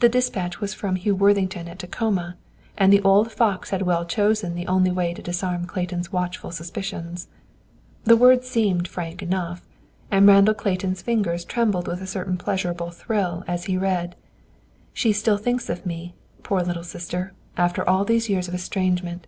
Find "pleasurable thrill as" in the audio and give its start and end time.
12.36-13.64